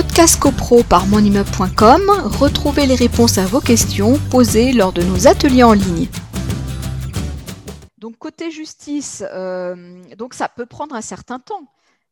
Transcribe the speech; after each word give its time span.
Podcast 0.00 0.38
CoPro 0.38 0.84
par 0.88 1.08
monimmeuble.com, 1.08 2.02
retrouvez 2.38 2.86
les 2.86 2.94
réponses 2.94 3.36
à 3.36 3.46
vos 3.46 3.58
questions 3.58 4.14
posées 4.30 4.72
lors 4.72 4.92
de 4.92 5.02
nos 5.02 5.26
ateliers 5.26 5.64
en 5.64 5.72
ligne. 5.72 6.06
Donc 7.98 8.16
côté 8.16 8.52
justice, 8.52 9.24
euh, 9.34 9.74
donc 10.16 10.34
ça 10.34 10.48
peut 10.54 10.66
prendre 10.66 10.94
un 10.94 11.00
certain 11.00 11.40
temps. 11.40 11.64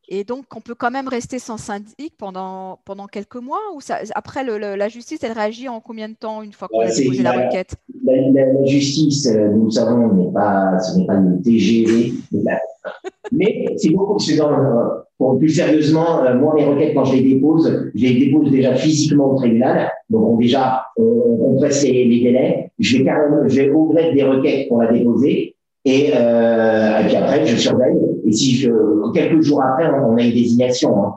Et 0.08 0.24
donc, 0.24 0.46
on 0.56 0.60
peut 0.60 0.74
quand 0.74 0.90
même 0.90 1.06
rester 1.06 1.38
sans 1.38 1.58
syndic 1.58 2.16
pendant, 2.18 2.80
pendant 2.84 3.06
quelques 3.06 3.36
mois 3.36 3.60
ou 3.76 3.80
ça, 3.80 3.98
Après, 4.16 4.42
la 4.42 4.88
justice, 4.88 5.20
elle 5.22 5.32
réagit 5.32 5.68
en 5.68 5.80
combien 5.80 6.08
de 6.08 6.14
temps 6.14 6.42
une 6.42 6.52
fois 6.52 6.66
qu'on 6.66 6.80
a 6.80 6.92
déposé 6.92 7.22
la, 7.22 7.32
requête? 7.32 7.76
La, 8.04 8.66
justice, 8.66 9.26
euh, 9.26 9.48
nous 9.50 9.70
savons, 9.70 10.12
n'est 10.12 10.32
pas, 10.32 10.80
ce 10.80 10.98
n'est 10.98 11.06
pas 11.06 11.14
le 11.14 11.40
TGV. 11.40 12.14
Mais 13.32 13.64
c'est 13.76 13.90
beaucoup. 13.90 14.18
Pour 15.18 15.38
plus 15.38 15.48
sérieusement, 15.48 16.24
euh, 16.24 16.34
moi, 16.34 16.54
mes 16.54 16.64
requêtes, 16.64 16.94
quand 16.94 17.04
je 17.04 17.16
les 17.16 17.34
dépose, 17.34 17.90
je 17.94 18.04
les 18.04 18.26
dépose 18.26 18.50
déjà 18.50 18.74
physiquement 18.74 19.32
au 19.32 19.36
tribunal. 19.36 19.90
Donc, 20.10 20.28
on, 20.28 20.36
déjà, 20.36 20.84
on, 20.96 21.36
compresse 21.36 21.84
les, 21.84 22.04
les, 22.04 22.20
délais. 22.20 22.70
Je 22.78 22.98
vais 22.98 23.70
au 23.70 23.84
grec 23.86 24.14
des 24.14 24.24
requêtes 24.24 24.68
pour 24.68 24.82
la 24.82 24.92
déposer. 24.92 25.54
Et, 25.86 26.10
euh, 26.14 27.00
et, 27.00 27.06
puis 27.06 27.16
après, 27.16 27.46
je 27.46 27.56
surveille. 27.56 27.96
Et 28.26 28.32
si 28.32 28.56
je, 28.56 28.70
quelques 29.14 29.40
jours 29.40 29.62
après, 29.62 29.88
on 29.88 30.16
a 30.16 30.22
une 30.22 30.32
désignation. 30.32 31.02
Hein. 31.02 31.14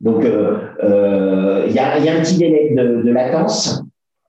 Donc, 0.00 0.24
euh, 0.24 0.58
euh, 0.82 1.64
il 1.68 1.74
y, 1.74 1.78
a, 1.78 1.98
y, 1.98 2.08
a, 2.08 2.16
un 2.16 2.20
petit 2.20 2.38
délai 2.38 2.74
de, 2.76 3.02
de 3.02 3.10
latence, 3.12 3.84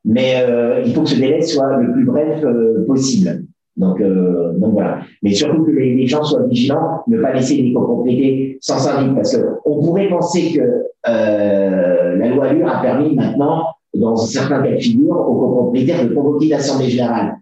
mais 0.06 0.36
euh, 0.48 0.84
il 0.86 0.94
faut 0.94 1.02
que 1.02 1.10
ce 1.10 1.16
délai 1.16 1.42
soit 1.42 1.78
le 1.78 1.92
plus 1.94 2.06
bref 2.06 2.44
euh, 2.44 2.86
possible. 2.86 3.44
Donc, 3.76 4.00
euh, 4.02 4.54
donc 4.58 4.74
voilà. 4.74 5.00
Mais 5.22 5.34
surtout 5.34 5.64
que 5.64 5.72
les, 5.72 6.06
gens 6.06 6.24
soient 6.24 6.46
vigilants, 6.48 7.04
ne 7.08 7.20
pas 7.20 7.34
laisser 7.34 7.56
les 7.56 7.74
copropriétés 7.74 8.58
sans 8.62 8.78
syndic, 8.78 9.16
parce 9.16 9.36
que 9.36 9.44
on 9.66 9.84
pourrait 9.84 10.10
penser 10.10 10.54
que 10.54 10.62
la 11.06 12.30
loi 12.30 12.46
Allure 12.46 12.70
a 12.70 12.82
permis 12.82 13.16
maintenant, 13.16 13.64
dans 13.94 14.16
certains 14.16 14.62
cas 14.62 14.72
de 14.72 14.78
figure, 14.78 15.16
aux 15.16 15.36
copropriétaires 15.36 16.08
de 16.08 16.14
convoquer 16.14 16.50
l'assemblée 16.50 16.90
générale. 16.90 17.38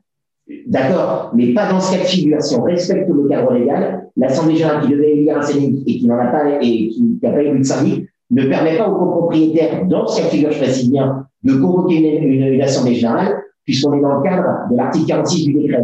D'accord, 0.68 1.32
mais 1.34 1.54
pas 1.54 1.70
dans 1.70 1.80
ce 1.80 1.96
cas 1.96 2.04
de 2.04 2.08
figure. 2.08 2.42
Si 2.42 2.56
on 2.56 2.64
respecte 2.64 3.10
le 3.10 3.28
cadre 3.28 3.54
légal, 3.54 4.10
l'Assemblée 4.18 4.56
générale 4.56 4.82
qui 4.84 4.92
devait 4.92 5.12
élire 5.12 5.38
un 5.38 5.42
syndic 5.42 5.84
et 5.88 5.98
qui 5.98 6.08
n'en 6.08 6.18
a 6.18 6.28
pas 6.28 6.62
et 6.62 6.88
qui 6.90 7.20
n'a 7.22 7.32
pas 7.32 7.42
élu 7.42 7.60
de 7.60 7.64
syndic 7.64 8.06
ne 8.32 8.46
permet 8.46 8.78
pas 8.78 8.90
aux 8.90 8.98
copropriétaires, 8.98 9.86
dans 9.88 10.08
ce 10.08 10.22
cas 10.22 10.28
de 10.28 10.32
figure, 10.32 10.52
je 10.52 10.58
précise 10.58 10.90
bien, 10.90 11.26
de 11.44 11.54
convoquer 11.54 11.98
une, 11.98 12.62
Assemblée 12.62 12.96
générale, 12.96 13.42
puisqu'on 13.66 13.94
est 13.94 14.02
dans 14.02 14.18
le 14.18 14.24
cadre 14.24 14.70
de 14.70 14.78
l'article 14.78 15.08
46 15.08 15.46
du 15.46 15.54
décret. 15.54 15.84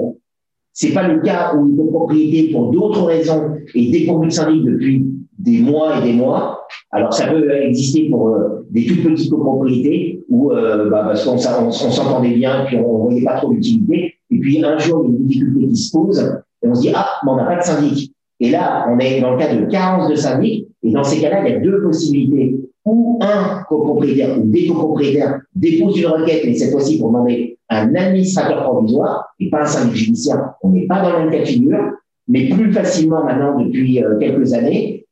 C'est 0.80 0.94
pas 0.94 1.08
le 1.08 1.22
cas 1.22 1.56
où 1.56 1.66
une 1.66 1.76
copropriété, 1.76 2.54
pour 2.54 2.72
d'autres 2.72 3.02
raisons, 3.02 3.56
est 3.74 3.92
dépourvue 3.92 4.28
de 4.28 4.32
syndic 4.32 4.64
depuis 4.64 5.08
des 5.40 5.58
mois 5.58 5.98
et 5.98 6.04
des 6.04 6.14
mois. 6.14 6.68
Alors, 6.92 7.12
ça 7.12 7.26
peut 7.26 7.52
exister 7.52 8.08
pour 8.12 8.28
euh, 8.28 8.64
des 8.70 8.86
toutes 8.86 9.02
petites 9.02 9.32
copropriétés 9.32 10.24
où, 10.30 10.52
euh, 10.52 10.88
bah, 10.92 11.02
parce 11.08 11.26
qu'on 11.26 11.40
s'entendait 11.72 12.36
bien, 12.36 12.66
puis 12.68 12.78
on 12.78 13.06
voyait 13.06 13.24
pas 13.24 13.38
trop 13.38 13.54
l'utilité. 13.54 14.14
Et 14.30 14.38
puis 14.38 14.64
un 14.64 14.78
jour, 14.78 15.04
il 15.04 15.14
y 15.14 15.16
a 15.16 15.18
une 15.18 15.26
difficulté 15.26 15.68
qui 15.68 15.76
se 15.78 15.92
pose 15.98 16.20
et 16.62 16.68
on 16.68 16.76
se 16.76 16.82
dit 16.82 16.92
ah, 16.94 17.08
mais 17.26 17.32
on 17.32 17.38
n'a 17.38 17.46
pas 17.46 17.56
de 17.56 17.64
syndic. 17.64 18.14
Et 18.40 18.52
là, 18.52 18.88
on 18.90 19.00
est 19.00 19.20
dans 19.20 19.32
le 19.32 19.38
cas 19.38 19.54
de 19.54 19.66
carence 19.66 20.10
de 20.10 20.16
syndic. 20.16 20.68
Et 20.84 20.92
dans 20.92 21.04
ces 21.04 21.20
cas-là, 21.22 21.48
il 21.48 21.52
y 21.52 21.56
a 21.56 21.60
deux 21.60 21.82
possibilités. 21.82 22.56
Ou 22.86 23.20
un 23.22 23.64
copropriétaire 23.68 24.40
ou 24.40 24.44
des 24.46 24.68
copropriétaires 24.68 25.42
déposent 25.56 26.00
une 26.00 26.06
requête, 26.06 26.44
mais 26.46 26.54
cette 26.54 26.72
fois-ci 26.72 27.00
pour 27.00 27.10
demander 27.10 27.58
un 27.70 27.94
administrateur 27.96 28.64
provisoire 28.64 29.26
et 29.40 29.50
pas 29.50 29.64
un 29.64 29.66
syndic 29.66 29.96
judiciaire. 29.96 30.54
On 30.64 30.70
n'est 30.70 30.86
pas 30.86 31.02
dans 31.02 31.18
le 31.18 31.26
même 31.26 31.32
cas 31.32 31.40
de 31.40 31.46
figure, 31.46 31.92
mais 32.30 32.48
plus 32.48 32.72
facilement 32.72 33.26
maintenant 33.26 33.60
depuis 33.60 34.02
euh, 34.02 34.18
quelques 34.20 34.54
années. 34.54 35.06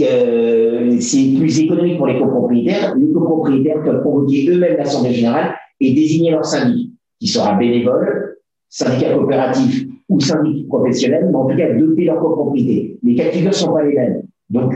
Euh, 0.00 0.96
c'est 1.00 1.34
plus 1.36 1.60
économique 1.60 1.98
pour 1.98 2.06
les 2.06 2.18
copropriétaires. 2.18 2.96
Les 2.96 3.12
copropriétaires 3.12 3.82
peuvent 3.84 4.02
convoquer 4.02 4.48
eux-mêmes 4.48 4.76
l'Assemblée 4.76 5.12
générale 5.12 5.54
et 5.80 5.92
désigner 5.92 6.32
leur 6.32 6.44
syndic, 6.44 6.90
qui 7.20 7.28
sera 7.28 7.54
bénévole, 7.54 8.38
syndicat 8.68 9.14
coopératif 9.14 9.89
ou 10.10 10.20
syndicat 10.20 10.68
professionnel, 10.68 11.28
mais 11.30 11.36
en 11.36 11.46
tout 11.46 11.56
cas 11.56 11.72
doter 11.72 12.04
leur 12.04 12.20
copropriété. 12.20 12.98
Les 13.02 13.14
cas 13.14 13.24
ne 13.42 13.50
sont 13.52 13.72
pas 13.72 13.84
les 13.84 13.94
mêmes. 13.94 14.22
Donc, 14.50 14.74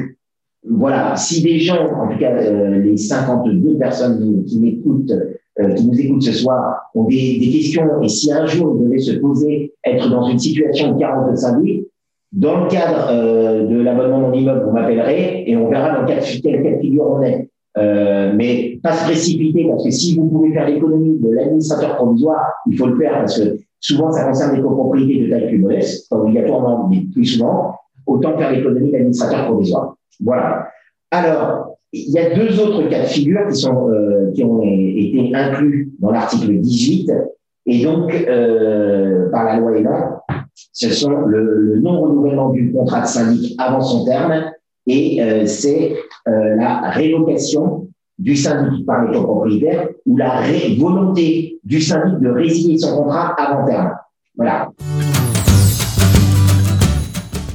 voilà, 0.67 1.15
si 1.17 1.43
des 1.43 1.59
gens, 1.59 1.91
en 1.93 2.09
tout 2.09 2.19
cas 2.19 2.33
euh, 2.33 2.79
les 2.79 2.97
52 2.97 3.77
personnes 3.77 4.45
qui 4.47 4.59
m'écoutent, 4.61 5.13
euh, 5.61 5.75
qui 5.75 5.87
nous 5.87 6.01
écoutent 6.01 6.23
ce 6.23 6.33
soir, 6.33 6.91
ont 6.95 7.05
des, 7.05 7.39
questions, 7.53 8.03
et 8.03 8.09
si 8.09 8.33
un 8.33 8.47
jour 8.47 8.77
ils 8.79 8.85
devaient 8.85 8.99
se 8.99 9.17
poser, 9.19 9.75
être 9.85 10.09
dans 10.09 10.29
une 10.29 10.39
situation 10.39 10.93
de 10.93 10.99
carence 10.99 11.31
de 11.31 11.37
syndic, 11.37 11.85
dans 12.33 12.65
le 12.65 12.71
cadre 12.71 13.09
euh, 13.11 13.67
de 13.67 13.81
l'abonnement 13.81 14.21
mon 14.21 14.33
immeuble, 14.33 14.65
vous 14.65 14.73
m'appellerez 14.73 15.45
et 15.47 15.57
on 15.57 15.69
verra 15.69 16.01
dans 16.01 16.07
quel, 16.07 16.21
cas 16.21 17.05
on 17.05 17.23
est. 17.23 17.49
Euh, 17.77 18.33
mais 18.35 18.79
pas 18.83 18.93
se 18.93 19.05
précipiter 19.05 19.67
parce 19.69 19.85
que 19.85 19.91
si 19.91 20.17
vous 20.17 20.29
pouvez 20.29 20.53
faire 20.53 20.69
l'économie 20.69 21.19
de 21.19 21.31
l'administrateur 21.31 21.97
provisoire, 21.97 22.45
il 22.69 22.77
faut 22.77 22.87
le 22.87 22.97
faire 22.97 23.19
parce 23.19 23.39
que 23.39 23.59
Souvent, 23.85 24.11
ça 24.11 24.25
concerne 24.25 24.57
des 24.57 24.63
copropriétés 24.63 25.27
de 25.27 25.31
taille 25.31 25.49
plus 25.49 25.59
modeste, 25.59 26.09
pas 26.09 26.17
obligatoirement, 26.17 26.89
mais 26.89 27.03
plus 27.13 27.27
souvent. 27.27 27.77
Autant 28.07 28.39
faire 28.39 28.51
l'économie 28.51 28.91
d'administrateur 28.91 29.45
provisoire. 29.45 29.95
Voilà. 30.25 30.69
Alors, 31.11 31.77
il 31.93 32.11
y 32.11 32.19
a 32.19 32.35
deux 32.35 32.59
autres 32.61 32.89
cas 32.89 33.03
de 33.03 33.07
figure 33.07 33.47
qui, 33.47 33.57
sont, 33.57 33.91
euh, 33.91 34.33
qui 34.33 34.43
ont 34.43 34.63
été 34.63 35.31
inclus 35.35 35.93
dans 35.99 36.13
l'article 36.13 36.61
18 36.61 37.13
et 37.67 37.85
donc 37.85 38.11
euh, 38.15 39.31
par 39.31 39.45
la 39.45 39.59
loi 39.59 39.77
ELA. 39.77 40.23
Ce 40.73 40.89
sont 40.89 41.11
le, 41.11 41.79
non-renouvellement 41.83 42.51
du 42.51 42.73
contrat 42.73 43.03
de 43.03 43.07
syndic 43.07 43.55
avant 43.59 43.83
son 43.83 44.07
terme 44.07 44.51
et 44.87 45.23
euh, 45.23 45.45
c'est 45.45 45.95
euh, 46.27 46.57
la 46.57 46.89
révocation 46.89 47.89
du 48.19 48.37
syndic 48.37 48.87
par 48.87 49.05
les 49.05 49.19
copropriétaires 49.19 49.89
ou 50.07 50.17
la 50.17 50.43
volonté 50.79 51.59
du 51.65 51.81
syndic 51.81 52.21
de 52.21 52.29
résilier 52.29 52.79
son 52.79 52.97
contrat 52.97 53.35
avant 53.39 53.67
terme. 53.67 53.93
Voilà. 54.37 54.71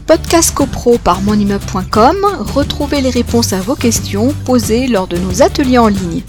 Podcast 0.07 0.55
CoPro 0.55 0.97
par 0.97 1.21
monimmeuble.com, 1.21 2.15
retrouvez 2.55 3.01
les 3.01 3.11
réponses 3.11 3.53
à 3.53 3.59
vos 3.59 3.75
questions 3.75 4.29
posées 4.45 4.87
lors 4.87 5.07
de 5.07 5.17
nos 5.17 5.43
ateliers 5.43 5.77
en 5.77 5.87
ligne. 5.87 6.23